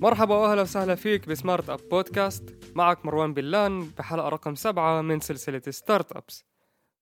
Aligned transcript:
مرحبا 0.00 0.34
وأهلا 0.34 0.62
وسهلا 0.62 0.94
فيك 0.94 1.28
ب 1.28 1.35
Smart 1.35 1.70
Up 1.70 1.80
Podcast 1.90 2.72
معك 2.74 3.06
مروان 3.06 3.34
بلان 3.34 3.90
بحلقة 3.98 4.28
رقم 4.28 4.54
سبعة 4.54 5.02
من 5.02 5.20
سلسلة 5.20 5.62
startups 5.68 6.44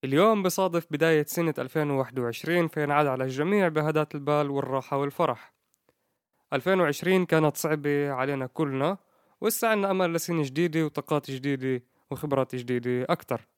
اليوم 0.05 0.43
بصادف 0.43 0.87
بداية 0.91 1.25
سنة 1.25 1.55
2021 1.59 2.69
فينعاد 2.69 3.07
على 3.07 3.25
الجميع 3.25 3.69
بهدات 3.69 4.15
البال 4.15 4.51
والراحة 4.51 4.97
والفرح. 4.97 5.55
2020 6.53 7.27
كانت 7.27 7.57
صعبة 7.57 8.11
علينا 8.11 8.47
كلنا 8.47 8.99
وإسا 9.41 9.67
عنا 9.67 9.91
أمل 9.91 10.13
لسنة 10.13 10.43
جديدة 10.43 10.85
وطاقات 10.85 11.31
جديدة 11.31 11.85
وخبرات 12.11 12.55
جديدة 12.55 13.07
أكتر. 13.11 13.49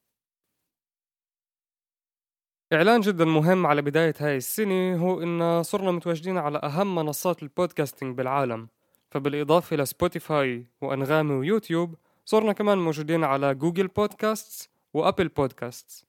إعلان 2.73 3.01
جدا 3.01 3.25
مهم 3.25 3.65
على 3.67 3.81
بداية 3.81 4.13
هاي 4.19 4.37
السنة 4.37 4.95
هو 4.95 5.23
إن 5.23 5.63
صرنا 5.63 5.91
متواجدين 5.91 6.37
على 6.37 6.57
أهم 6.63 6.95
منصات 6.95 7.43
ال 7.43 7.50
podcasting 7.50 8.17
بالعالم. 8.17 8.69
فبالإضافة 9.09 9.75
لسبوتيفاي 9.75 10.65
وأنغامي 10.81 11.33
ويوتيوب 11.33 11.95
صرنا 12.25 12.53
كمان 12.53 12.77
موجودين 12.77 13.23
على 13.23 13.55
Google 13.55 13.87
Podcasts 13.87 14.69
و 14.93 14.99
Apple 14.99 15.27
Podcasts 15.27 16.05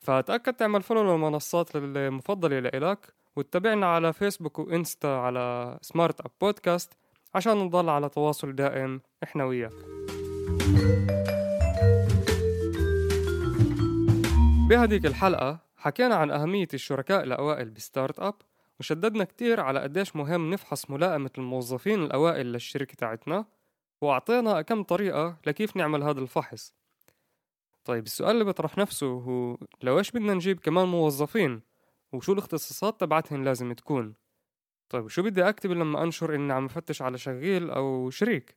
فتأكد 0.00 0.52
تعمل 0.54 0.82
follow 0.82 1.12
للمنصات 1.12 1.76
المفضلة 1.76 2.58
لإلك 2.60 3.12
وتتابعنا 3.36 3.86
على 3.86 4.12
فيسبوك 4.12 4.58
وإنستا 4.58 5.06
على 5.06 5.78
Smart 5.82 6.20
Up 6.20 6.30
Podcast 6.40 6.92
عشان 7.34 7.56
نضل 7.56 7.88
على 7.88 8.08
تواصل 8.08 8.54
دائم 8.54 9.00
إحنا 9.22 9.44
وياك. 9.44 9.72
بهديك 14.68 15.06
الحلقة 15.06 15.58
حكينا 15.76 16.14
عن 16.14 16.30
أهمية 16.30 16.68
الشركاء 16.74 17.24
الأوائل 17.24 17.70
ب 17.70 18.20
startup 18.20 18.34
وشددنا 18.80 19.24
كتير 19.24 19.60
على 19.60 19.80
قديش 19.80 20.16
مهم 20.16 20.50
نفحص 20.50 20.90
ملائمة 20.90 21.30
الموظفين 21.38 22.02
الأوائل 22.02 22.46
للشركة 22.46 22.94
تاعتنا 22.94 23.44
وأعطينا 24.00 24.62
كم 24.62 24.82
طريقة 24.82 25.36
لكيف 25.46 25.76
نعمل 25.76 26.02
هذا 26.02 26.20
الفحص. 26.20 26.74
طيب 27.84 28.06
السؤال 28.06 28.30
اللي 28.30 28.44
بيطرح 28.44 28.78
نفسه 28.78 29.06
هو 29.06 29.58
لو 29.82 29.98
إيش 29.98 30.10
بدنا 30.10 30.34
نجيب 30.34 30.60
كمان 30.60 30.88
موظفين؟ 30.88 31.62
وشو 32.12 32.32
الاختصاصات 32.32 33.00
تبعتهن 33.00 33.44
لازم 33.44 33.72
تكون؟ 33.72 34.14
طيب 34.88 35.08
شو 35.08 35.22
بدي 35.22 35.48
أكتب 35.48 35.70
لما 35.70 36.02
أنشر 36.02 36.34
إني 36.34 36.52
عم 36.52 36.68
فتش 36.68 37.02
على 37.02 37.18
شغيل 37.18 37.70
أو 37.70 38.10
شريك؟ 38.10 38.56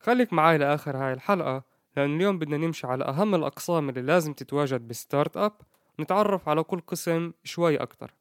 خليك 0.00 0.32
معاي 0.32 0.58
لآخر 0.58 0.96
هاي 0.96 1.12
الحلقة 1.12 1.62
لأن 1.96 2.16
اليوم 2.16 2.38
بدنا 2.38 2.56
نمشي 2.56 2.86
على 2.86 3.04
أهم 3.04 3.34
الأقسام 3.34 3.88
اللي 3.88 4.02
لازم 4.02 4.32
تتواجد 4.32 4.88
بستارت 4.88 5.36
أب 5.36 5.52
ونتعرف 5.98 6.48
على 6.48 6.62
كل 6.62 6.80
قسم 6.80 7.32
شوي 7.44 7.76
أكتر. 7.76 8.14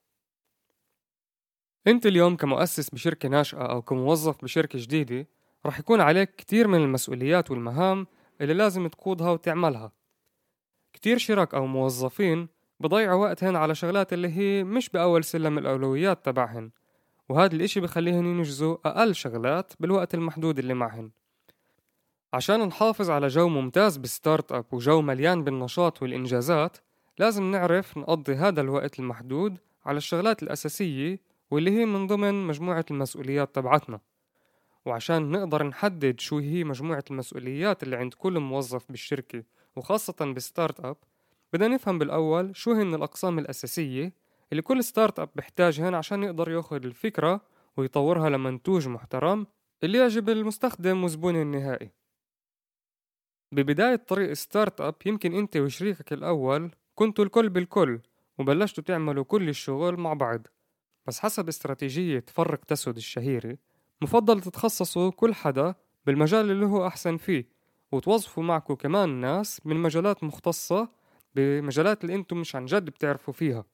أنت 1.87 2.05
اليوم 2.05 2.35
كمؤسس 2.35 2.89
بشركة 2.89 3.29
ناشئة 3.29 3.65
أو 3.71 3.81
كموظف 3.81 4.43
بشركة 4.43 4.79
جديدة 4.79 5.27
رح 5.65 5.79
يكون 5.79 6.01
عليك 6.01 6.35
كتير 6.35 6.67
من 6.67 6.83
المسؤوليات 6.83 7.51
والمهام 7.51 8.07
اللي 8.41 8.53
لازم 8.53 8.87
تقودها 8.87 9.31
وتعملها. 9.31 9.91
كتير 10.93 11.17
شركاء 11.17 11.53
أو 11.53 11.65
موظفين 11.65 12.47
بضيعوا 12.79 13.25
وقتهن 13.25 13.55
على 13.55 13.75
شغلات 13.75 14.13
اللي 14.13 14.27
هي 14.37 14.63
مش 14.63 14.89
بأول 14.89 15.23
سلم 15.23 15.57
الأولويات 15.57 16.25
تبعهن 16.25 16.71
وهذا 17.29 17.55
الإشي 17.55 17.79
بخليهن 17.79 18.25
ينجزوا 18.25 18.77
أقل 18.85 19.15
شغلات 19.15 19.73
بالوقت 19.79 20.13
المحدود 20.13 20.59
اللي 20.59 20.73
معهن. 20.73 21.11
عشان 22.33 22.59
نحافظ 22.67 23.09
على 23.09 23.27
جو 23.27 23.49
ممتاز 23.49 23.97
بال 23.97 24.51
startup 24.51 24.65
وجو 24.71 25.01
مليان 25.01 25.43
بالنشاط 25.43 26.01
والإنجازات 26.01 26.77
لازم 27.17 27.51
نعرف 27.51 27.97
نقضي 27.97 28.33
هذا 28.35 28.61
الوقت 28.61 28.99
المحدود 28.99 29.57
على 29.85 29.97
الشغلات 29.97 30.43
الأساسية 30.43 31.30
واللي 31.51 31.71
هي 31.71 31.85
من 31.85 32.07
ضمن 32.07 32.47
مجموعة 32.47 32.85
المسؤوليات 32.91 33.55
تبعتنا. 33.55 33.99
وعشان 34.85 35.31
نقدر 35.31 35.63
نحدد 35.63 36.19
شو 36.19 36.37
هي 36.37 36.63
مجموعة 36.63 37.03
المسؤوليات 37.11 37.83
اللي 37.83 37.95
عند 37.95 38.13
كل 38.13 38.39
موظف 38.39 38.85
بالشركة 38.89 39.43
وخاصة 39.75 40.15
بال 40.33 40.79
startup 40.79 40.97
بدنا 41.53 41.67
نفهم 41.67 41.99
بالأول 41.99 42.55
شو 42.55 42.71
هن 42.71 42.93
الأقسام 42.93 43.39
الأساسية 43.39 44.13
اللي 44.51 44.61
كل 44.61 44.83
startup 44.83 45.29
بيحتاجهن 45.35 45.95
عشان 45.95 46.23
يقدر 46.23 46.51
ياخد 46.51 46.85
الفكرة 46.85 47.41
ويطورها 47.77 48.29
لمنتوج 48.29 48.87
محترم 48.87 49.47
اللي 49.83 49.97
يعجب 49.97 50.29
المستخدم 50.29 51.03
وزبونه 51.03 51.41
النهائي. 51.41 51.91
ببداية 53.51 53.95
طريق 53.95 54.33
ستارت 54.33 54.81
أب 54.81 54.95
يمكن 55.05 55.33
أنت 55.33 55.57
وشريكك 55.57 56.13
الأول 56.13 56.71
كنتوا 56.95 57.25
الكل 57.25 57.49
بالكل 57.49 57.99
وبلشتوا 58.37 58.83
تعملوا 58.83 59.23
كل 59.23 59.49
الشغل 59.49 59.97
مع 59.97 60.13
بعض. 60.13 60.47
بس 61.07 61.19
حسب 61.19 61.47
استراتيجية 61.47 62.25
فرق 62.27 62.59
تسود 62.65 62.97
الشهيرة 62.97 63.57
مفضل 64.01 64.41
تتخصصوا 64.41 65.11
كل 65.11 65.33
حدا 65.33 65.75
بالمجال 66.05 66.51
اللي 66.51 66.65
هو 66.65 66.87
أحسن 66.87 67.17
فيه 67.17 67.49
وتوظفوا 67.91 68.43
معكم 68.43 68.73
كمان 68.73 69.09
ناس 69.09 69.61
من 69.65 69.75
مجالات 69.77 70.23
مختصة 70.23 70.89
بمجالات 71.35 72.03
اللي 72.03 72.15
أنتم 72.15 72.37
مش 72.37 72.55
عن 72.55 72.65
جد 72.65 72.85
بتعرفوا 72.85 73.33
فيها. 73.33 73.65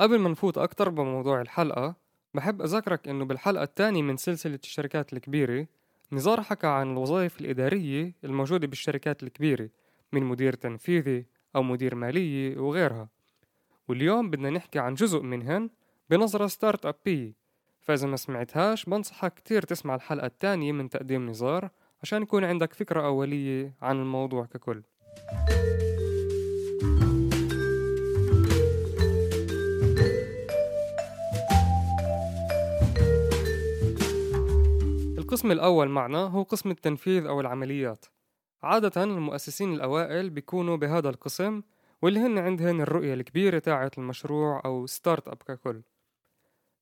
قبل 0.00 0.18
ما 0.18 0.28
نفوت 0.28 0.58
أكتر 0.58 0.88
بموضوع 0.88 1.40
الحلقة 1.40 1.96
بحب 2.34 2.62
أذكرك 2.62 3.08
إنه 3.08 3.24
بالحلقة 3.24 3.62
الثانية 3.62 4.02
من 4.02 4.16
سلسلة 4.16 4.58
الشركات 4.64 5.12
الكبيرة 5.12 5.66
نزار 6.12 6.42
حكى 6.42 6.66
عن 6.66 6.92
الوظائف 6.92 7.40
الإدارية 7.40 8.14
الموجودة 8.24 8.66
بالشركات 8.66 9.22
الكبيرة 9.22 9.70
من 10.12 10.22
مدير 10.22 10.52
تنفيذي 10.52 11.26
أو 11.56 11.62
مدير 11.62 11.94
مالية 11.94 12.58
وغيرها. 12.58 13.08
واليوم 13.88 14.30
بدنا 14.30 14.50
نحكي 14.50 14.78
عن 14.78 14.94
جزء 14.94 15.22
منهن 15.22 15.70
بنظرة 16.10 16.46
ستارت 16.46 16.86
أبية 16.86 17.32
فإذا 17.80 18.06
ما 18.06 18.16
سمعتهاش 18.16 18.84
بنصحك 18.84 19.34
كتير 19.34 19.62
تسمع 19.62 19.94
الحلقة 19.94 20.26
الثانية 20.26 20.72
من 20.72 20.88
تقديم 20.88 21.30
نزار 21.30 21.70
عشان 22.02 22.22
يكون 22.22 22.44
عندك 22.44 22.72
فكرة 22.72 23.06
أولية 23.06 23.74
عن 23.82 24.00
الموضوع 24.00 24.44
ككل. 24.44 24.82
القسم 35.18 35.50
الأول 35.52 35.88
معنا 35.88 36.18
هو 36.18 36.42
قسم 36.42 36.70
التنفيذ 36.70 37.26
أو 37.26 37.40
العمليات. 37.40 38.06
عادة 38.62 39.04
المؤسسين 39.04 39.74
الأوائل 39.74 40.30
بيكونوا 40.30 40.76
بهذا 40.76 41.08
القسم 41.08 41.62
واللي 42.04 42.20
هن 42.20 42.38
عندهن 42.38 42.80
الرؤية 42.80 43.14
الكبيرة 43.14 43.58
تاعة 43.58 43.90
المشروع 43.98 44.62
أو 44.64 44.86
startup 44.86 45.36
ككل. 45.36 45.82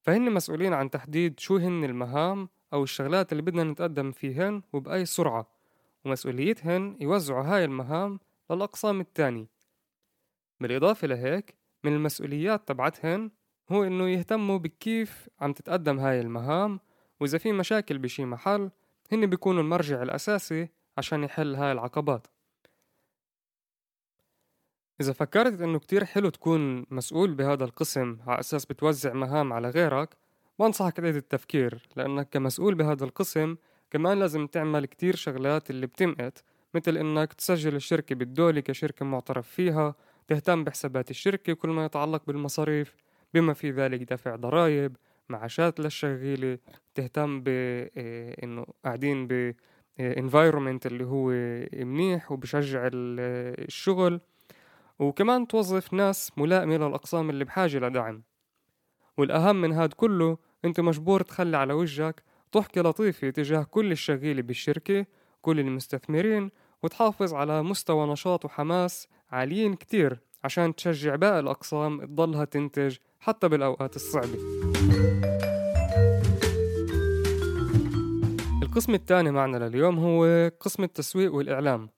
فهن 0.00 0.32
مسؤولين 0.32 0.72
عن 0.72 0.90
تحديد 0.90 1.40
شو 1.40 1.56
هن 1.56 1.84
المهام 1.84 2.48
أو 2.72 2.82
الشغلات 2.82 3.32
اللي 3.32 3.42
بدنا 3.42 3.64
نتقدم 3.64 4.12
فيهن 4.12 4.62
وبأي 4.72 5.04
سرعة 5.04 5.46
ومسؤوليتهن 6.04 6.96
يوزعوا 7.00 7.44
هاي 7.44 7.64
المهام 7.64 8.20
للأقسام 8.50 9.00
التانية. 9.00 9.46
بالإضافة 10.60 11.06
لهيك 11.06 11.54
من 11.84 11.92
المسؤوليات 11.92 12.68
تبعتهن 12.68 13.30
هو 13.72 13.84
إنه 13.84 14.08
يهتموا 14.08 14.58
بكيف 14.58 15.28
عم 15.40 15.52
تتقدم 15.52 15.98
هاي 16.00 16.20
المهام 16.20 16.80
وإذا 17.20 17.38
في 17.38 17.52
مشاكل 17.52 17.98
بشي 17.98 18.24
محل 18.24 18.70
هن 19.12 19.26
بيكونوا 19.26 19.62
المرجع 19.62 20.02
الأساسي 20.02 20.68
عشان 20.98 21.24
يحل 21.24 21.54
هاي 21.54 21.72
العقبات. 21.72 22.26
إذا 25.02 25.12
فكرت 25.12 25.60
إنه 25.60 25.78
كتير 25.78 26.04
حلو 26.04 26.28
تكون 26.28 26.86
مسؤول 26.90 27.34
بهذا 27.34 27.64
القسم 27.64 28.16
على 28.26 28.40
أساس 28.40 28.66
بتوزع 28.66 29.12
مهام 29.12 29.52
على 29.52 29.70
غيرك 29.70 30.16
بنصحك 30.58 30.96
تعيد 30.96 31.16
التفكير 31.16 31.88
لأنك 31.96 32.28
كمسؤول 32.30 32.74
بهذا 32.74 33.04
القسم 33.04 33.56
كمان 33.90 34.18
لازم 34.18 34.46
تعمل 34.46 34.86
كتير 34.86 35.16
شغلات 35.16 35.70
اللي 35.70 35.86
بتمقت 35.86 36.44
مثل 36.74 36.96
إنك 36.96 37.32
تسجل 37.32 37.74
الشركة 37.74 38.14
بالدولة 38.14 38.60
كشركة 38.60 39.04
معترف 39.04 39.48
فيها 39.48 39.94
تهتم 40.28 40.64
بحسابات 40.64 41.10
الشركة 41.10 41.52
وكل 41.52 41.68
ما 41.68 41.84
يتعلق 41.84 42.22
بالمصاريف 42.26 42.96
بما 43.34 43.52
في 43.52 43.70
ذلك 43.70 44.12
دفع 44.12 44.36
ضرائب 44.36 44.96
معاشات 45.28 45.80
للشغيلة 45.80 46.58
تهتم 46.94 47.40
ب 47.40 47.48
إيه، 47.48 48.44
إنه 48.44 48.66
قاعدين 48.84 49.26
ب 49.26 49.54
environment 50.00 50.86
اللي 50.86 51.04
هو 51.04 51.30
منيح 51.84 52.32
وبشجع 52.32 52.88
الشغل. 52.92 54.20
وكمان 54.98 55.46
توظف 55.46 55.92
ناس 55.92 56.32
ملائمة 56.36 56.76
للأقسام 56.76 57.30
اللي 57.30 57.44
بحاجة 57.44 57.78
لدعم. 57.78 58.22
والأهم 59.16 59.60
من 59.60 59.72
هاد 59.72 59.92
كله 59.92 60.38
أنت 60.64 60.80
مجبور 60.80 61.20
تخلي 61.22 61.56
على 61.56 61.72
وجهك 61.72 62.22
ضحكة 62.54 62.80
لطيفة 62.82 63.30
تجاه 63.30 63.62
كل 63.62 63.92
الشغيلة 63.92 64.42
بالشركة 64.42 65.06
كل 65.42 65.60
المستثمرين 65.60 66.50
وتحافظ 66.82 67.34
على 67.34 67.62
مستوى 67.62 68.06
نشاط 68.06 68.44
وحماس 68.44 69.08
عاليين 69.30 69.74
كتير 69.74 70.20
عشان 70.44 70.74
تشجع 70.74 71.16
باقي 71.16 71.40
الأقسام 71.40 72.04
تضلها 72.04 72.44
تنتج 72.44 72.96
حتى 73.20 73.48
بالأوقات 73.48 73.96
الصعبة. 73.96 74.38
القسم 78.62 78.94
الثاني 78.94 79.30
معنا 79.30 79.56
لليوم 79.56 79.98
هو 79.98 80.50
قسم 80.60 80.82
التسويق 80.82 81.34
والإعلام. 81.34 81.88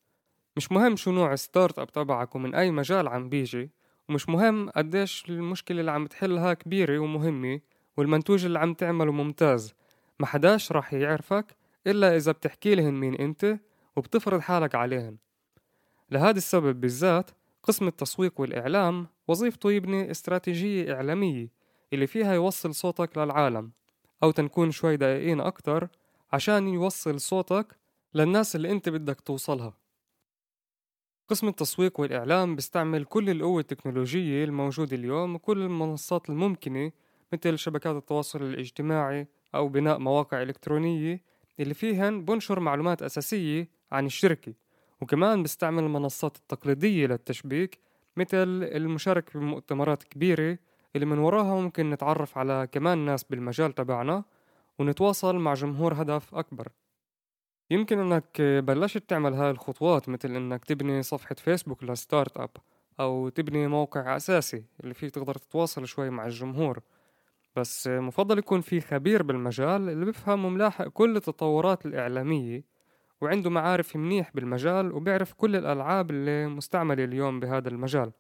مش 0.57 0.73
مهم 0.73 0.97
شو 0.97 1.13
نوع 1.13 1.35
startup 1.35 1.93
تبعك 1.93 2.35
ومن 2.35 2.55
أي 2.55 2.71
مجال 2.71 3.09
عم 3.09 3.29
بيجي 3.29 3.71
ومش 4.09 4.29
مهم 4.29 4.71
قديش 4.71 5.25
المشكلة 5.29 5.81
اللي 5.81 5.91
عم 5.91 6.07
تحلها 6.07 6.55
كبيرة 6.55 6.99
ومهمة 6.99 7.61
والمنتوج 7.97 8.45
اللي 8.45 8.59
عم 8.59 8.75
تعمله 8.75 9.13
ممتاز. 9.13 9.75
ما 10.21 10.27
حداش 10.27 10.73
راح 10.73 10.95
يعرفك 10.95 11.57
إلا 11.87 12.17
إذا 12.17 12.33
بتحكي 12.33 12.75
لهن 12.75 12.95
مين 12.95 13.15
أنت 13.15 13.59
وبتفرض 13.97 14.41
حالك 14.41 14.75
عليهن. 14.75 15.17
لهذا 16.11 16.39
السبب 16.39 16.81
بالذات 16.81 17.31
قسم 17.63 17.89
التسويق 17.89 18.41
والإعلام 18.41 19.07
وظيفته 19.29 19.73
يبني 19.73 20.11
استراتيجية 20.11 20.95
إعلامية 20.95 21.49
اللي 21.93 22.07
فيها 22.07 22.35
يوصل 22.35 22.75
صوتك 22.75 23.19
للعالم 23.19 23.73
أو 24.23 24.31
تنكون 24.31 24.71
شوي 24.71 24.97
دقيقين 24.97 25.41
أكتر 25.41 25.89
عشان 26.33 26.69
يوصل 26.69 27.21
صوتك 27.21 27.77
للناس 28.15 28.57
اللي 28.57 28.71
أنت 28.71 28.89
بدك 28.89 29.21
توصلها. 29.21 29.84
قسم 31.29 31.49
التسويق 31.49 32.01
والإعلام 32.01 32.57
بيستعمل 32.57 33.05
كل 33.05 33.31
القوة 33.31 33.61
التكنولوجية 33.61 34.45
الموجودة 34.45 34.97
اليوم 34.97 35.35
وكل 35.35 35.63
المنصات 35.63 36.31
الممكنة 36.31 36.93
مثل 37.33 37.59
شبكات 37.59 37.97
التواصل 37.97 38.43
الاجتماعي 38.43 39.29
أو 39.55 39.69
بناء 39.69 39.99
مواقع 39.99 40.43
إلكترونية 40.43 41.23
اللي 41.61 41.75
فيهن 41.75 42.25
بنشر 42.25 42.61
معلومات 42.61 43.03
أساسية 43.03 43.69
عن 43.93 44.07
الشركة. 44.07 44.55
وكمان 45.01 45.43
بيستعمل 45.43 45.83
المنصات 45.85 46.37
التقليدية 46.37 47.07
للتشبيك 47.07 47.79
مثل 48.17 48.63
المشاركة 48.63 49.41
بمؤتمرات 49.41 50.03
كبيرة 50.03 50.59
اللي 50.97 51.07
من 51.07 51.19
وراها 51.19 51.61
ممكن 51.61 51.91
نتعرف 51.91 52.39
على 52.39 52.69
كمان 52.73 52.99
ناس 52.99 53.25
بالمجال 53.25 53.73
تبعنا 53.75 54.25
ونتواصل 54.79 55.37
مع 55.37 55.55
جمهور 55.55 56.03
هدف 56.03 56.35
أكبر. 56.35 56.69
يمكن 57.71 57.99
إنك 57.99 58.41
بلشت 58.41 59.09
تعمل 59.09 59.35
هاي 59.35 59.51
الخطوات 59.51 60.09
مثل 60.09 60.37
إنك 60.37 60.65
تبني 60.65 61.03
صفحة 61.03 61.35
فيسبوك 61.35 61.85
لستارت 61.85 62.37
أب 62.37 62.51
أو 63.01 63.29
تبني 63.29 63.69
موقع 63.69 64.17
أساسي 64.17 64.65
اللي 64.81 64.95
فيه 64.95 65.09
تقدر 65.09 65.35
تتواصل 65.35 65.87
شوي 65.87 66.11
مع 66.11 66.27
الجمهور. 66.27 66.81
بس 67.57 67.87
مفضل 67.87 68.39
يكون 68.39 68.61
في 68.61 68.81
خبير 68.81 69.23
بالمجال 69.23 69.89
اللي 69.89 70.05
بفهم 70.05 70.45
وملاحق 70.45 70.89
كل 70.89 71.17
التطورات 71.17 71.87
الإعلامية 71.87 72.65
وعنده 73.21 73.51
معارف 73.51 73.97
منيح 73.97 74.31
بالمجال 74.35 74.93
وبيعرف 74.93 75.33
كل 75.33 75.57
الألعاب 75.57 76.11
اللي 76.11 76.47
مستعملة 76.47 77.05
اليوم 77.05 77.41
بهذا 77.41 77.69
المجال. 77.69 78.13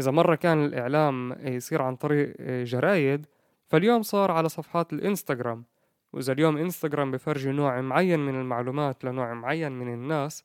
إذا 0.00 0.10
مرة 0.10 0.34
كان 0.34 0.64
الإعلام 0.64 1.36
يصير 1.40 1.82
عن 1.82 1.96
طريق 1.96 2.36
جرايد 2.42 3.26
فاليوم 3.68 4.02
صار 4.02 4.30
على 4.30 4.48
صفحات 4.48 4.92
الإنستغرام. 4.92 5.64
وإذا 6.12 6.32
اليوم 6.32 6.56
إنستغرام 6.56 7.10
بفرجي 7.10 7.50
نوع 7.50 7.80
معين 7.80 8.20
من 8.20 8.40
المعلومات 8.40 9.04
لنوع 9.04 9.34
معين 9.34 9.72
من 9.72 9.94
الناس 9.94 10.44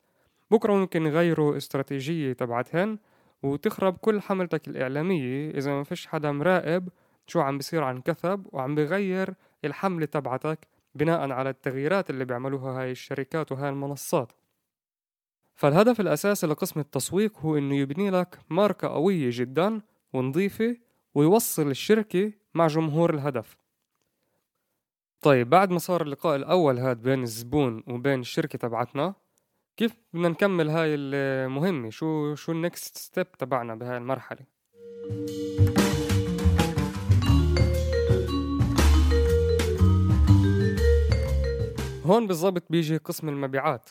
بكرة 0.52 0.74
ممكن 0.74 1.06
يغيروا 1.06 1.58
استراتيجية 1.58 2.34
تبعتهن 2.34 2.98
وتخرب 3.44 3.98
كل 3.98 4.22
حملتك 4.22 4.68
الإعلامية. 4.68 5.52
إذا 5.52 5.72
ما 5.72 5.84
فيش 5.84 6.08
حدا 6.08 6.32
مراقب 6.32 6.90
شو 7.28 7.40
عم 7.40 7.58
بيصير 7.58 7.84
عن 7.84 8.02
كثب 8.02 8.46
وعم 8.52 8.76
بغير 8.76 9.34
الحملة 9.66 10.06
تبعتك 10.06 10.68
بناء 10.96 11.32
على 11.32 11.50
التغييرات 11.50 12.10
اللي 12.10 12.26
بيعملوها 12.26 12.82
هاي 12.82 12.92
الشركات 12.92 13.52
وهاي 13.52 13.70
المنصات. 13.70 14.32
فالهدف 15.56 16.02
الأساسي 16.02 16.48
لقسم 16.48 16.80
التسويق 16.80 17.40
هو 17.40 17.58
إنه 17.58 17.76
يبني 17.76 18.10
لك 18.10 18.40
ماركة 18.50 18.88
قوية 18.88 19.30
جدا 19.32 19.82
ونظيفة 20.14 20.78
ويوصل 21.16 21.68
الشركة 21.70 22.32
مع 22.54 22.68
جمهور 22.68 23.14
الهدف. 23.14 23.58
طيب 25.22 25.50
بعد 25.50 25.72
ما 25.72 25.80
صار 25.80 26.02
اللقاء 26.02 26.36
الأول 26.36 26.80
هاد 26.80 27.02
بين 27.02 27.24
الزبون 27.24 27.84
وبين 27.88 28.20
الشركة 28.20 28.58
تبعتنا 28.58 29.14
كيف 29.78 29.96
بدنا 30.14 30.30
نكمل 30.30 30.70
هاي 30.70 30.96
المهمة؟ 30.96 31.90
شو 31.90 32.36
شو 32.36 32.52
ال 32.52 32.61
next 32.61 32.98
step 32.98 33.32
تبعنا 33.32 33.76
بهاي 33.76 33.98
المرحلة؟ 33.98 34.40
هون 42.06 42.28
بالضبط 42.28 42.64
بيجي 42.70 42.98
قسم 42.98 43.30
المبيعات. 43.30 43.90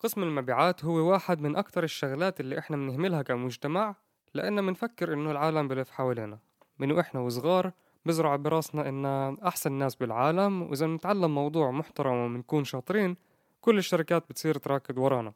قسم 0.00 0.22
المبيعات 0.22 0.84
هو 0.84 0.94
واحد 1.10 1.40
من 1.40 1.56
أكتر 1.56 1.84
الشغلات 1.84 2.40
اللي 2.40 2.58
إحنا 2.58 2.76
بنهملها 2.76 3.22
كمجتمع 3.22 3.94
لأننا 4.34 4.60
بنفكر 4.62 5.12
إنه 5.12 5.30
العالم 5.30 5.68
بلف 5.68 5.90
حوالينا 5.90 6.38
من 6.78 6.92
وإحنا 6.92 7.20
وصغار 7.20 7.72
بزرع 8.06 8.36
براسنا 8.36 8.88
إنا 8.88 9.04
أحسن 9.46 9.72
ناس 9.72 9.96
بالعالم 9.96 10.62
وإذا 10.62 10.86
بنتعلم 10.86 11.34
موضوع 11.34 11.70
محترم 11.70 12.14
وبنكون 12.14 12.64
شاطرين 12.64 13.16
كل 13.60 13.78
الشركات 13.78 14.24
بتصير 14.30 14.58
تراكض 14.58 14.98
ورانا. 14.98 15.32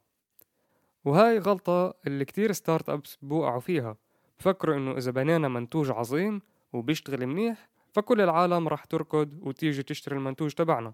وهاي 1.05 1.39
غلطة 1.39 1.95
اللي 2.07 2.25
كتير 2.25 2.53
startups 2.53 3.19
بوقعوا 3.23 3.61
فيها. 3.61 3.97
بفكروا 4.41 4.77
إنه 4.77 4.97
إذا 4.97 5.11
بنينا 5.11 5.49
منتوج 5.49 5.91
عظيم 5.91 6.43
وبيشتغل 6.73 7.27
منيح 7.27 7.69
فكل 7.93 8.21
العالم 8.21 8.69
راح 8.69 8.85
تركض 8.85 9.39
وتيجي 9.43 9.83
تشتري 9.83 10.17
المنتوج 10.17 10.53
تبعنا. 10.53 10.93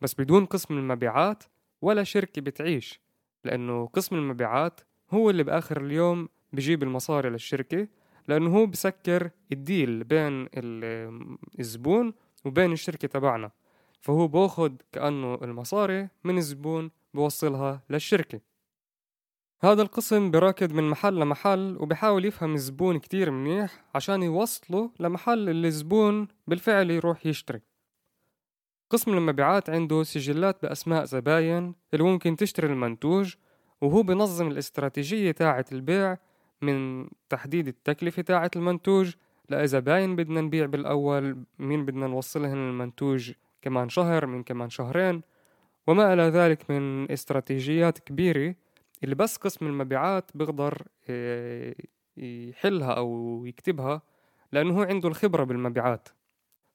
بس 0.00 0.14
بدون 0.14 0.46
قسم 0.46 0.78
المبيعات 0.78 1.44
ولا 1.82 2.04
شركة 2.04 2.42
بتعيش 2.42 3.00
لأنه 3.44 3.86
قسم 3.86 4.16
المبيعات 4.16 4.80
هو 5.10 5.30
اللي 5.30 5.42
بآخر 5.42 5.80
اليوم 5.80 6.28
بجيب 6.52 6.82
المصاري 6.82 7.30
للشركة 7.30 7.88
لأنه 8.28 8.56
هو 8.56 8.66
بسكر 8.66 9.30
ال 9.52 9.62
deal 9.62 10.04
بين 10.04 10.48
الزبون 11.60 12.14
وبين 12.44 12.72
الشركة 12.72 13.08
تبعنا. 13.08 13.50
فهو 14.00 14.28
باخد 14.28 14.82
كأنه 14.92 15.34
المصاري 15.34 16.08
من 16.24 16.38
الزبون 16.38 16.90
بوصلها 17.14 17.82
للشركة. 17.90 18.40
هذا 19.62 19.82
القسم 19.82 20.30
براكد 20.30 20.72
من 20.72 20.90
محل 20.90 21.20
لمحل 21.20 21.76
وبحاول 21.80 22.24
يفهم 22.24 22.54
الزبون 22.54 22.98
كتير 22.98 23.30
منيح 23.30 23.84
عشان 23.94 24.22
يوصله 24.22 24.90
لمحل 25.00 25.48
اللي 25.48 25.68
الزبون 25.68 26.28
بالفعل 26.46 26.90
يروح 26.90 27.26
يشتري. 27.26 27.60
قسم 28.90 29.14
المبيعات 29.14 29.70
عنده 29.70 30.02
سجلات 30.02 30.62
بأسماء 30.62 31.04
زباين 31.04 31.74
اللي 31.94 32.04
ممكن 32.04 32.36
تشتري 32.36 32.66
المنتوج 32.66 33.34
وهو 33.80 34.02
بنظم 34.02 34.48
الاستراتيجية 34.48 35.30
تاعة 35.30 35.64
البيع 35.72 36.16
من 36.66 37.08
تحديد 37.28 37.68
التكلفة 37.68 38.22
تاعة 38.22 38.50
المنتوج 38.56 39.14
لإذا 39.48 39.78
باين 39.78 40.16
بدنا 40.16 40.40
نبيع 40.40 40.66
بالأول 40.66 41.44
مين 41.58 41.84
بدنا 41.84 42.06
نوصلهن 42.06 42.56
المنتوج 42.56 43.32
كمان 43.62 43.88
شهر 43.88 44.26
من 44.26 44.42
كمان 44.42 44.70
شهرين؟ 44.70 45.22
وما 45.86 46.12
إلى 46.12 46.22
ذلك 46.22 46.70
من 46.70 47.10
استراتيجيات 47.10 47.98
كبيرة 47.98 48.54
اللي 49.04 49.14
بس 49.14 49.36
قسم 49.36 49.66
المبيعات 49.66 50.30
بيقدر 50.34 50.82
آه، 51.08 51.74
يحلها 52.16 52.92
أو 52.92 53.42
يكتبها 53.46 54.02
لأنه 54.52 54.78
هو 54.78 54.82
عنده 54.82 55.08
الخبرة 55.08 55.44
بالمبيعات. 55.44 56.08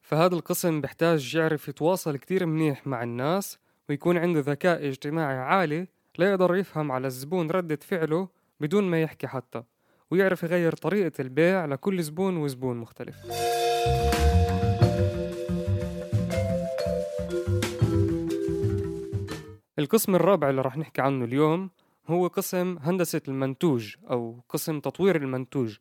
فهذا 0.01 0.36
القسم 0.36 0.81
بحتاج 0.81 1.36
يعرف 1.36 1.67
يتواصل 1.67 2.17
كتير 2.17 2.46
منيح 2.46 2.88
مع 2.88 3.03
الناس 3.03 3.60
ويكون 3.89 4.17
عنده 4.17 4.39
ذكاء 4.39 4.88
اجتماعي 4.88 5.38
عالي 5.38 5.88
ليقدر 6.19 6.55
يفهم 6.55 6.91
على 6.91 7.08
الزبون 7.08 7.51
ردة 7.51 7.79
فعله 7.81 8.29
بدون 8.60 8.84
ما 8.84 9.01
يحكي 9.01 9.27
حتى. 9.27 9.63
ويعرف 10.12 10.44
يغير 10.44 10.75
طريقة 10.75 11.22
البيع 11.22 11.66
لكل 11.66 12.04
زبون 12.04 12.38
وزبون 12.38 12.78
مختلف. 12.78 13.16
القسم 19.80 20.16
الرابع 20.16 20.50
اللي 20.50 20.62
راح 20.62 20.78
نحكي 20.78 21.01
عنه 21.01 21.25
اليوم 21.25 21.70
هو 22.08 22.28
قسم 22.28 22.78
هندسة 22.82 23.22
المنتوج 23.28 23.96
أو 24.10 24.44
قسم 24.50 24.80
تطوير 24.80 25.16
المنتوج. 25.16 25.78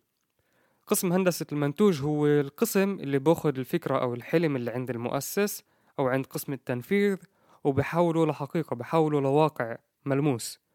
قسم 0.86 1.12
هندسة 1.12 1.46
المنتوج 1.52 2.02
هو 2.02 2.26
القسم 2.26 2.98
اللي 3.00 3.18
باخد 3.18 3.58
الفكرة 3.58 3.98
أو 3.98 4.14
الحلم 4.14 4.56
اللي 4.56 4.70
عند 4.70 4.90
المؤسس 4.90 5.64
أو 5.98 6.08
عند 6.08 6.26
قسم 6.26 6.52
التنفيذ 6.52 7.16
وبحوله 7.64 8.26
لحقيقة 8.26 8.76
بحوله 8.76 9.20
لواقع 9.20 9.76
ملموس. 10.04 10.67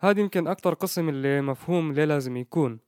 هذا 0.00 0.20
يمكن 0.20 0.46
أكتر 0.46 0.74
قسم 0.74 1.08
اللي 1.08 1.40
مفهوم 1.40 1.92
ليه 1.92 2.04
لازم 2.04 2.36
يكون. 2.36 2.78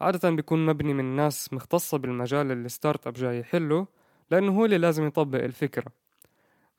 عادة 0.00 0.30
بيكون 0.30 0.66
مبني 0.66 0.94
من 0.94 1.16
ناس 1.16 1.52
مختصة 1.52 1.98
بالمجال 1.98 2.50
اللي 2.52 2.68
startup 2.68 3.12
جاي 3.12 3.38
يحله 3.38 3.86
لأنه 4.30 4.58
هو 4.58 4.64
اللي 4.64 4.78
لازم 4.78 5.06
يطبق 5.06 5.42
الفكرة. 5.42 5.86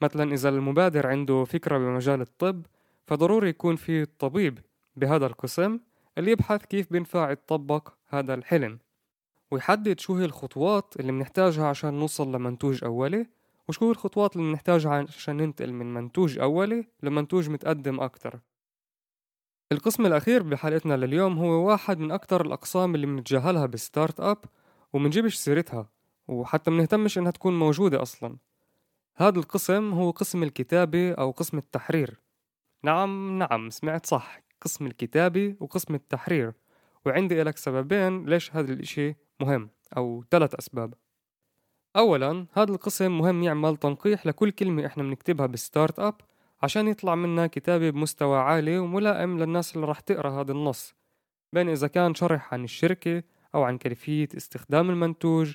مثلا 0.01 0.33
إذا 0.33 0.49
المبادر 0.49 1.07
عنده 1.07 1.43
فكرة 1.43 1.77
بمجال 1.77 2.21
الطب 2.21 2.65
فضروري 3.07 3.49
يكون 3.49 3.75
في 3.75 4.05
طبيب 4.05 4.59
بهذا 4.95 5.25
القسم 5.25 5.79
اللي 6.17 6.31
يبحث 6.31 6.65
كيف 6.65 6.91
بينفع 6.91 7.31
يتطبق 7.31 7.93
هذا 8.07 8.33
الحلم 8.33 8.79
ويحدد 9.51 9.99
شو 9.99 10.15
هي 10.15 10.25
الخطوات 10.25 10.93
اللي 10.99 11.11
بنحتاجها 11.11 11.65
عشان 11.65 11.93
نوصل 11.93 12.35
لمنتوج 12.35 12.83
أولي 12.83 13.27
وشو 13.67 13.85
هي 13.85 13.91
الخطوات 13.91 14.35
اللي 14.35 14.49
بنحتاجها 14.49 14.91
عشان 14.91 15.37
ننتقل 15.37 15.73
من 15.73 15.93
منتوج 15.93 16.39
أولي 16.39 16.87
لمنتوج 17.03 17.49
متقدم 17.49 17.99
أكتر. 17.99 18.39
القسم 19.73 20.05
الأخير 20.05 20.43
بحلقتنا 20.43 20.93
لليوم 20.93 21.37
هو 21.37 21.69
واحد 21.69 21.99
من 21.99 22.11
أكتر 22.11 22.45
الأقسام 22.45 22.95
اللي 22.95 23.05
بنتجاهلها 23.05 23.65
بالستارت 23.65 24.19
أب 24.19 24.37
ومنجيبش 24.93 25.35
سيرتها 25.35 25.89
وحتى 26.27 26.71
منهتمش 26.71 27.17
إنها 27.17 27.31
تكون 27.31 27.59
موجودة 27.59 28.01
أصلا. 28.01 28.37
هذا 29.15 29.39
القسم 29.39 29.93
هو 29.93 30.11
قسم 30.11 30.43
الكتابة 30.43 31.11
أو 31.11 31.31
قسم 31.31 31.57
التحرير. 31.57 32.19
نعم 32.83 33.37
نعم 33.39 33.69
سمعت 33.69 34.05
صح. 34.05 34.41
قسم 34.61 34.85
الكتابة 34.85 35.55
وقسم 35.59 35.95
التحرير. 35.95 36.53
وعندي 37.05 37.43
لك 37.43 37.57
سببين 37.57 38.25
ليش 38.25 38.55
هذا 38.55 38.73
الإشي 38.73 39.15
مهم 39.39 39.69
أو 39.97 40.23
ثلاث 40.31 40.55
أسباب. 40.55 40.93
أولا 41.95 42.45
هذا 42.53 42.71
القسم 42.71 43.17
مهم 43.17 43.43
يعمل 43.43 43.77
تنقيح 43.77 44.25
لكل 44.25 44.51
كلمة 44.51 44.85
إحنا 44.85 45.03
بنكتبها 45.03 45.45
بال 45.45 45.99
startup 45.99 46.15
عشان 46.63 46.87
يطلع 46.87 47.15
منا 47.15 47.47
كتابة 47.47 47.89
بمستوى 47.89 48.39
عالي 48.39 48.77
وملائم 48.77 49.39
للناس 49.39 49.75
اللي 49.75 49.87
راح 49.87 49.99
تقرأ 49.99 50.41
هذا 50.41 50.51
النص. 50.51 50.95
بين 51.53 51.69
إذا 51.69 51.87
كان 51.87 52.15
شرح 52.15 52.53
عن 52.53 52.63
الشركة 52.63 53.23
أو 53.55 53.63
عن 53.63 53.77
كيفية 53.77 54.27
استخدام 54.37 54.89
المنتوج 54.89 55.53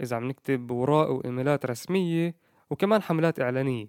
إذا 0.00 0.16
عم 0.16 0.28
نكتب 0.28 0.72
أوراق 0.72 1.10
وإيميلات 1.10 1.66
رسمية 1.66 2.34
وكمان 2.70 3.02
حملات 3.02 3.40
إعلانية. 3.40 3.88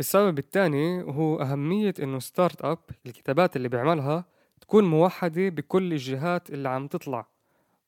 السبب 0.00 0.38
الثاني 0.38 1.02
هو 1.02 1.42
أهمية 1.42 1.94
إنه 2.02 2.18
startup 2.18 2.78
الكتابات 3.06 3.56
اللي 3.56 3.68
بيعملها 3.68 4.24
تكون 4.60 4.84
موحدة 4.84 5.48
بكل 5.48 5.92
الجهات 5.92 6.50
اللي 6.50 6.68
عم 6.68 6.86
تطلع. 6.86 7.26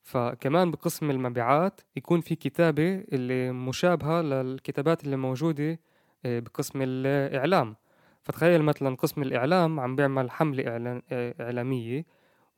فكمان 0.03 0.71
بقسم 0.71 1.11
المبيعات 1.11 1.81
يكون 1.97 2.21
في 2.21 2.35
كتابة 2.35 3.05
اللي 3.13 3.53
مشابهة 3.53 4.23
للكتابات 4.23 5.05
اللي 5.05 5.17
موجودة 5.17 5.79
بقسم 6.25 6.79
الإعلام. 6.83 7.77
فتخيل 8.23 8.63
مثلا 8.63 8.97
قسم 8.97 9.23
الإعلام 9.23 9.81
عم 9.81 9.97
بيعمل 9.97 10.31
حملة 10.31 10.65
آه، 11.13 11.35
إعلامية 11.41 12.07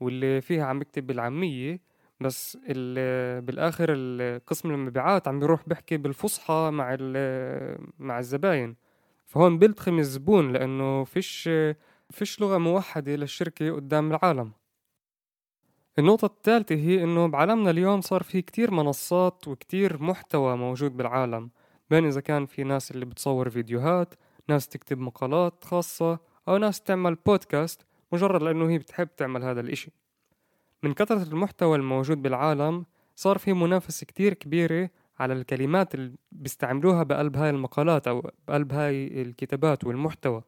واللي 0.01 0.41
فيها 0.41 0.65
عم 0.65 0.79
بيكتب 0.79 1.07
بالعامية 1.07 1.81
بس 2.21 2.59
بالآخر 3.41 3.95
قسم 4.47 4.71
المبيعات 4.71 5.29
عم 5.29 5.41
بيروح 5.41 5.69
بيحكي 5.69 5.97
بالفصحى 5.97 6.71
مع 6.73 6.97
مع 7.99 8.19
الزباين. 8.19 8.77
فهون 9.27 9.59
بيلتخم 9.59 9.99
الزبون 9.99 10.53
لأنه 10.53 11.05
فيش 11.05 11.51
فيش 12.11 12.41
لغة 12.41 12.59
موحدة 12.59 13.17
للشركة 13.17 13.73
قدام 13.73 14.11
العالم. 14.11 14.53
النقطة 15.99 16.27
الثالثة 16.27 16.75
هي 16.75 17.05
إنه 17.05 17.27
بعالمنا 17.29 17.71
اليوم 17.71 18.01
صار 18.01 18.23
في 18.23 18.43
كتير 18.43 18.71
منصات 18.71 19.49
وكتير 19.49 20.03
محتوى 20.03 20.57
موجود 20.57 20.97
بالعالم. 20.97 21.51
بين 21.95 22.07
إذا 22.07 22.21
كان 22.21 22.47
في 22.47 22.65
ناس 22.65 22.91
اللي 22.91 23.05
بتصور 23.05 23.51
فيديوهات 23.51 24.15
ناس 24.49 24.69
تكتب 24.69 24.99
مقالات 24.99 25.65
خاصة 25.65 26.19
أو 26.49 26.57
ناس 26.57 26.81
تعمل 26.81 27.15
بودكاست 27.15 27.87
مجرد 28.13 28.43
لأنه 28.43 28.69
هي 28.71 28.79
بتحب 28.79 29.09
تعمل 29.17 29.43
هذا 29.43 29.61
الإشي. 29.61 29.93
من 30.83 30.95
كثرة 30.95 31.23
المحتوى 31.23 31.77
الموجود 31.77 32.23
بالعالم 32.23 32.87
صار 33.15 33.39
في 33.39 33.53
منافسة 33.53 34.07
كتير 34.07 34.35
كبيرة 34.35 34.91
على 35.19 35.35
الكلمات 35.35 35.95
اللي 35.95 36.13
بيستعملوها 36.33 37.03
بقلب 37.03 37.37
هاي 37.37 37.51
المقالات 37.51 38.09
أو 38.09 38.31
بقلب 38.49 38.73
هاي 38.73 39.23
الكتابات 39.23 39.85
والمحتوى. 39.85 40.43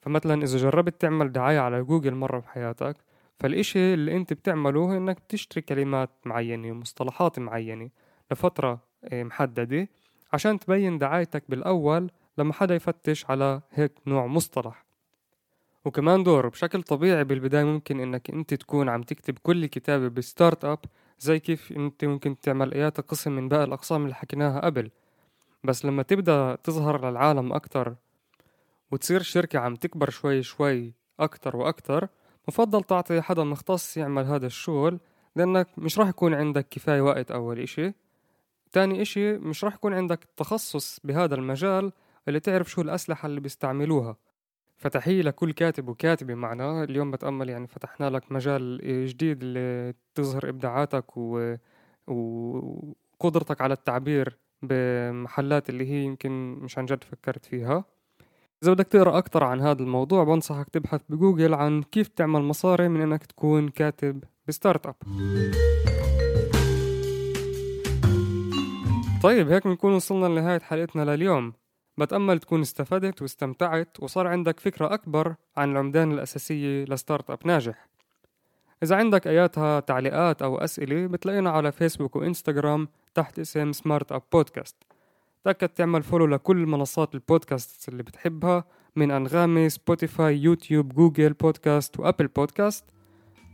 فمثلا 0.00 0.42
إذا 0.42 0.58
جربت 0.58 1.00
تعمل 1.00 1.32
دعاية 1.32 1.58
على 1.58 1.82
جوجل 1.82 2.14
مرة 2.14 2.38
بحياتك 2.38 2.96
فالإشي 3.40 3.94
اللي 3.94 4.16
أنت 4.16 4.32
بتعمله 4.32 4.96
إنك 4.96 5.16
بتشتري 5.20 5.62
كلمات 5.62 6.10
معينة 6.24 6.70
ومصطلحات 6.70 7.38
معينة 7.38 7.90
لفترة 8.30 8.80
آه، 9.04 9.22
محددة 9.22 9.88
عشان 10.34 10.58
تبين 10.58 10.98
دعايتك 10.98 11.44
بالأول 11.48 12.10
لما 12.38 12.52
حدا 12.52 12.74
يفتش 12.74 13.30
على 13.30 13.60
هيك 13.70 13.92
نوع 14.06 14.26
مصطلح. 14.26 14.84
وكمان 15.84 16.22
دور 16.22 16.48
بشكل 16.48 16.82
طبيعي 16.82 17.24
بالبداية 17.24 17.64
ممكن 17.64 18.00
إنك 18.00 18.30
أنت 18.30 18.54
تكون 18.54 18.88
عم 18.88 19.02
تكتب 19.02 19.38
كل 19.42 19.66
كتابة 19.66 20.08
ب 20.08 20.64
startup 20.64 20.78
زي 21.18 21.38
كيف 21.40 21.72
أنت 21.72 22.04
ممكن 22.04 22.40
تعمل 22.40 22.74
إياتا 22.74 23.02
قسم 23.02 23.32
من 23.32 23.48
باقي 23.48 23.64
الأقسام 23.64 24.02
اللي 24.02 24.14
حكيناها 24.14 24.60
قبل. 24.60 24.90
بس 25.64 25.84
لما 25.84 26.02
تبدأ 26.02 26.54
تظهر 26.54 27.10
للعالم 27.10 27.52
أكتر 27.52 27.94
وتصير 28.90 29.20
الشركة 29.20 29.58
عم 29.58 29.76
تكبر 29.76 30.10
شوي 30.10 30.42
شوي 30.42 30.94
أكتر 31.20 31.56
وأكتر 31.56 32.08
بفضل 32.48 32.82
تعطي 32.82 33.22
حدا 33.22 33.44
مختص 33.44 33.96
يعمل 33.96 34.24
هذا 34.24 34.46
الشغل 34.46 35.00
لأنك 35.36 35.68
مش 35.78 35.98
راح 35.98 36.08
يكون 36.08 36.34
عندك 36.34 36.68
كفاية 36.68 37.00
وقت 37.00 37.30
أول 37.30 37.60
إشي. 37.60 38.03
تاني 38.74 39.02
إشي 39.02 39.38
مش 39.38 39.64
راح 39.64 39.74
يكون 39.74 39.94
عندك 39.94 40.28
تخصص 40.36 41.00
بهذا 41.04 41.34
المجال 41.34 41.92
اللي 42.28 42.40
تعرف 42.40 42.70
شو 42.70 42.80
الأسلحة 42.80 43.26
اللي 43.26 43.40
بيستعملوها. 43.40 44.16
فتحية 44.76 45.22
لكل 45.22 45.52
كاتب 45.52 45.88
وكاتبة 45.88 46.34
معنا 46.34 46.84
اليوم 46.84 47.10
بتأمل 47.10 47.48
يعني 47.48 47.66
فتحنا 47.66 48.10
لك 48.10 48.32
مجال 48.32 48.80
جديد 49.06 49.42
اللي 49.42 49.94
تظهر 50.14 50.48
إبداعاتك 50.48 51.16
و... 51.16 51.54
وقدرتك 52.06 53.60
على 53.60 53.74
التعبير 53.74 54.38
بمحلات 54.62 55.70
اللي 55.70 55.90
هي 55.90 56.04
يمكن 56.04 56.52
مش 56.52 56.78
عن 56.78 56.86
جد 56.86 57.04
فكرت 57.04 57.44
فيها. 57.44 57.84
إذا 58.62 58.72
بدك 58.72 58.86
تقرأ 58.86 59.18
أكتر 59.18 59.44
عن 59.44 59.60
هذا 59.60 59.82
الموضوع 59.82 60.24
بنصحك 60.24 60.68
تبحث 60.68 61.00
بجوجل 61.08 61.54
عن 61.54 61.82
كيف 61.82 62.08
تعمل 62.08 62.42
مصاري 62.42 62.88
من 62.88 63.00
إنك 63.00 63.26
تكون 63.26 63.68
كاتب 63.68 64.24
ب 64.48 64.86
startup. 64.86 64.94
طيب 69.24 69.50
هيك 69.50 69.66
بنكون 69.66 69.92
وصلنا 69.92 70.26
لنهاية 70.26 70.60
حلقتنا 70.60 71.02
لليوم. 71.02 71.52
بتأمل 71.98 72.38
تكون 72.38 72.60
استفدت 72.60 73.22
واستمتعت 73.22 73.88
وصار 74.00 74.26
عندك 74.26 74.60
فكرة 74.60 74.94
أكبر 74.94 75.34
عن 75.56 75.72
العمدان 75.72 76.12
الأساسية 76.12 76.84
ل 76.84 77.30
startup 77.30 77.38
ناجح. 77.44 77.88
إذا 78.82 78.96
عندك 78.96 79.26
أياتها 79.26 79.80
تعليقات 79.80 80.42
أو 80.42 80.58
أسئلة 80.58 81.06
بتلاقينا 81.06 81.50
على 81.50 81.72
فيسبوك 81.72 82.16
وإنستغرام 82.16 82.88
تحت 83.14 83.38
اسم 83.38 83.72
سمارت 83.72 84.12
أب 84.12 84.22
بودكاست. 84.32 84.76
تأكد 85.44 85.68
تعمل 85.68 86.02
follow 86.02 86.26
لكل 86.26 86.66
منصات 86.66 87.14
البودكاست 87.14 87.88
اللي 87.88 88.02
بتحبها 88.02 88.64
من 88.96 89.10
أنغامي 89.10 89.68
سبوتيفاي 89.68 90.38
يوتيوب 90.38 90.94
جوجل 90.94 91.32
بودكاست 91.32 92.00
وأبل 92.00 92.26
بودكاست. 92.26 92.84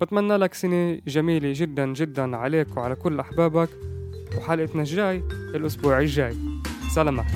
بتمنى 0.00 0.36
لك 0.36 0.54
سنة 0.54 1.00
جميلة 1.06 1.52
جدا 1.56 1.92
جدا 1.92 2.36
عليك 2.36 2.76
وعلى 2.76 2.94
كل 2.94 3.20
أحبابك. 3.20 3.99
وحلقتنا 4.40 4.82
الجاي 4.82 5.22
الأسبوع 5.54 6.00
الجاي. 6.00 6.36
سلامات 6.94 7.26